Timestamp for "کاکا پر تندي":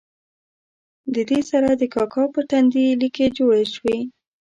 1.93-2.85